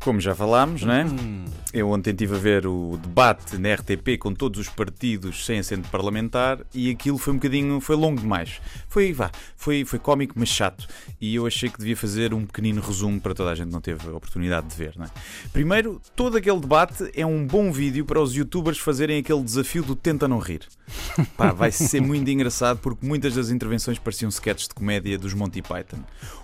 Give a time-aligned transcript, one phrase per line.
[0.00, 1.06] Como já falámos, né?
[1.74, 5.88] Eu ontem estive a ver o debate na RTP com todos os partidos sem assento
[5.90, 8.62] parlamentar e aquilo foi um bocadinho, foi longo demais.
[8.88, 10.88] Foi, vá, foi, foi cómico, mas chato.
[11.20, 13.80] E eu achei que devia fazer um pequenino resumo para toda a gente que não
[13.80, 15.06] teve a oportunidade de ver, né?
[15.52, 19.94] Primeiro, todo aquele debate é um bom vídeo para os youtubers fazerem aquele desafio do
[19.94, 20.62] tenta não rir.
[21.36, 25.60] Pá, vai ser muito engraçado porque muitas das intervenções pareciam sketches de comédia dos Monty
[25.60, 25.98] Python.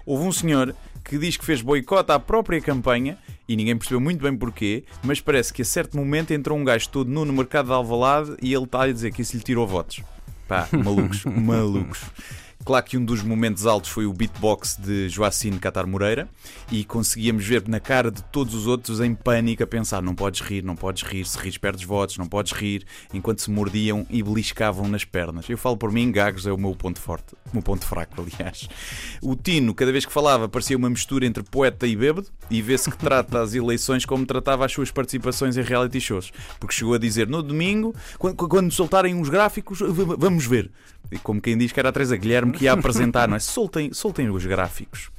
[0.04, 3.16] Houve um senhor que diz que fez boicote à própria campanha
[3.48, 6.88] e ninguém percebeu muito bem porquê, mas parece que a certo momento entrou um gajo
[6.88, 9.66] todo nu no mercado de Alvalade e ele está a dizer que isso lhe tirou
[9.66, 10.02] votos.
[10.48, 12.00] Pá, malucos, malucos.
[12.66, 16.28] Claro que um dos momentos altos foi o beatbox de Joacine Catar Moreira
[16.68, 20.40] e conseguíamos ver na cara de todos os outros em pânico a pensar: não podes
[20.40, 24.20] rir, não podes rir, se rires perdes votos, não podes rir, enquanto se mordiam e
[24.20, 25.48] beliscavam nas pernas.
[25.48, 28.68] Eu falo por mim, gagos é o meu ponto forte, o meu ponto fraco, aliás.
[29.22, 32.90] O Tino, cada vez que falava, parecia uma mistura entre poeta e bêbado e vê-se
[32.90, 36.98] que trata as eleições como tratava as suas participações em reality shows, porque chegou a
[36.98, 39.78] dizer no domingo, quando, quando soltarem os gráficos,
[40.18, 40.68] vamos ver.
[41.12, 43.40] E como quem diz que era a Teresa Guilherme que ia apresentar, não é?
[43.40, 45.10] Soltem, soltem os gráficos.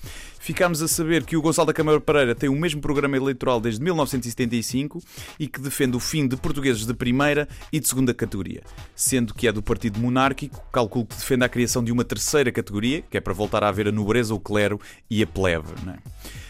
[0.47, 3.83] Ficámos a saber que o Gonçalo da Câmara Pereira tem o mesmo programa eleitoral desde
[3.83, 5.03] 1975
[5.37, 8.61] e que defende o fim de portugueses de primeira e de segunda categoria.
[8.95, 13.03] Sendo que é do Partido Monárquico, calculo que defende a criação de uma terceira categoria,
[13.11, 14.79] que é para voltar a haver a nobreza, o clero
[15.09, 15.67] e a plebe.
[15.83, 15.97] Não é?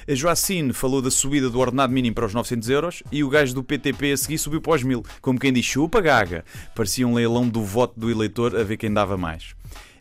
[0.09, 3.53] A Joacine falou da subida do ordenado mínimo para os 900 euros e o gajo
[3.53, 5.03] do PTP a seguir subiu para os 1000.
[5.21, 6.45] Como quem diz, chupa gaga.
[6.73, 9.56] Parecia um leilão do voto do eleitor a ver quem dava mais.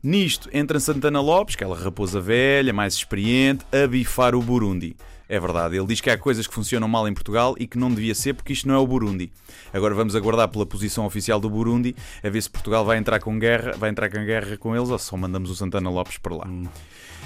[0.06, 4.94] Nisto entra Santana Lopes, aquela raposa velha, mais experiente, a bifar o Burundi.
[5.28, 7.92] É verdade, ele diz que há coisas que funcionam mal em Portugal e que não
[7.92, 9.32] devia ser porque isto não é o Burundi.
[9.74, 13.36] Agora vamos aguardar pela posição oficial do Burundi a ver se Portugal vai entrar com
[13.36, 16.46] guerra, vai entrar com guerra com eles ou só mandamos o Santana Lopes para lá.
[16.46, 16.68] Hum.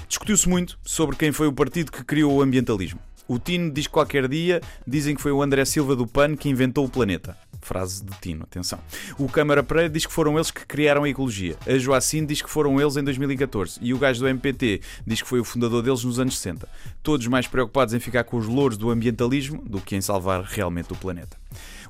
[0.09, 2.99] Discutiu-se muito sobre quem foi o partido que criou o ambientalismo.
[3.29, 6.49] O Tino diz que qualquer dia dizem que foi o André Silva do PAN que
[6.49, 7.37] inventou o planeta.
[7.71, 8.81] Frase de Tino, atenção.
[9.17, 11.57] O Câmara Pereira diz que foram eles que criaram a ecologia.
[11.65, 13.79] A Joacine diz que foram eles em 2014.
[13.81, 16.69] E o gajo do MPT diz que foi o fundador deles nos anos 60.
[17.01, 20.93] Todos mais preocupados em ficar com os louros do ambientalismo do que em salvar realmente
[20.93, 21.37] o planeta.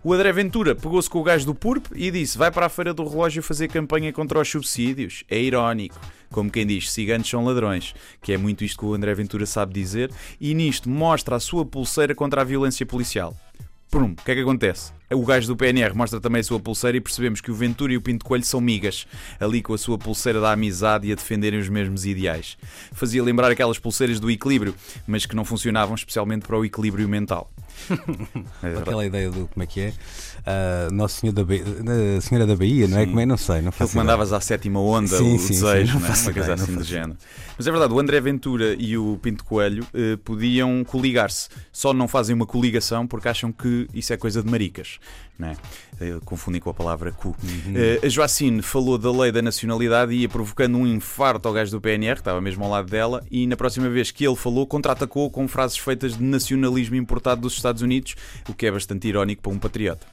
[0.04, 2.92] O André Ventura pegou-se com o gajo do PURP e disse: vai para a Feira
[2.92, 5.24] do Relógio fazer campanha contra os subsídios.
[5.30, 5.98] É irónico.
[6.30, 9.72] Como quem diz, ciganos são ladrões, que é muito isto que o André Ventura sabe
[9.72, 13.34] dizer, e nisto mostra a sua pulseira contra a violência policial.
[13.90, 14.92] Prum, o que é que acontece?
[15.10, 17.96] O gajo do PNR mostra também a sua pulseira e percebemos que o Ventura e
[17.96, 19.04] o Pinto Coelho são migas,
[19.40, 22.56] ali com a sua pulseira da amizade e a defenderem os mesmos ideais.
[22.92, 24.76] Fazia lembrar aquelas pulseiras do equilíbrio,
[25.08, 27.50] mas que não funcionavam especialmente para o equilíbrio mental.
[28.62, 29.88] é Aquela ideia do como é que é?
[30.40, 33.06] Uh, Nossa Senhora da, Bahia, uh, Senhora da Bahia, não é?
[33.06, 33.26] Como é?
[33.26, 33.60] Não sei.
[33.60, 36.18] Não faço mandavas à sétima onda sim, o sim, desejo, sim, não, não é?
[36.18, 37.16] uma coisa assim do género.
[37.56, 41.48] Mas é verdade, o André Ventura e o Pinto Coelho uh, podiam coligar-se.
[41.72, 44.98] Só não fazem uma coligação porque acham que isso é coisa de maricas.
[45.42, 46.14] É?
[46.16, 47.28] Uh, confundem com a palavra cu.
[47.28, 47.72] Uhum.
[47.72, 51.70] Uh, a Joacine falou da lei da nacionalidade e ia provocando um infarto ao gajo
[51.70, 54.66] do PNR, que estava mesmo ao lado dela, e na próxima vez que ele falou,
[54.66, 58.16] contra-atacou com frases feitas de nacionalismo importado dos Estados Unidos,
[58.48, 60.06] o que é bastante irónico para um patriota.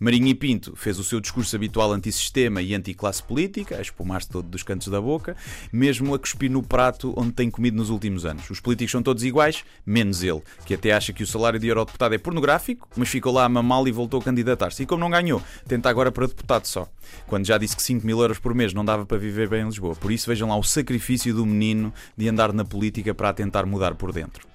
[0.00, 4.48] Marinho e Pinto fez o seu discurso habitual antissistema e anticlasse política, a espumar-se todo
[4.48, 5.36] dos cantos da boca,
[5.72, 8.48] mesmo a cuspir no prato onde tem comido nos últimos anos.
[8.50, 12.14] Os políticos são todos iguais, menos ele, que até acha que o salário de eurodeputado
[12.14, 14.82] é pornográfico, mas ficou lá a mamá e voltou a candidatar-se.
[14.82, 16.88] E como não ganhou, tenta agora para deputado só.
[17.26, 19.66] Quando já disse que 5 mil euros por mês não dava para viver bem em
[19.66, 19.94] Lisboa.
[19.94, 23.66] Por isso vejam lá o sacrifício do menino de andar na política para a tentar
[23.66, 24.53] mudar por dentro.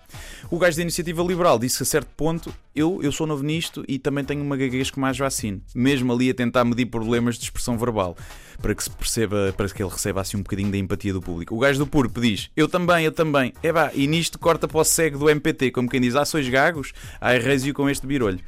[0.49, 3.83] O gajo da iniciativa liberal disse que a certo ponto eu, eu sou novo nisto
[3.87, 7.43] e também tenho uma gaguez como a Joacine, mesmo ali a tentar medir problemas de
[7.45, 8.15] expressão verbal,
[8.61, 11.55] para que se perceba, para que ele receba assim um bocadinho da empatia do público.
[11.55, 13.53] O gajo do Purpo diz: Eu também, eu também.
[13.61, 16.47] É vá, e nisto corta para o cego do MPT, como quem diz: Ah, sois
[16.47, 16.93] gagos?
[17.19, 18.39] Ai, reis com este birolho.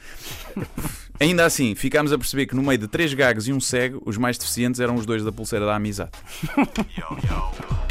[1.19, 4.17] Ainda assim, ficámos a perceber que no meio de três gagos e um cego, os
[4.17, 6.11] mais deficientes eram os dois da pulseira da amizade.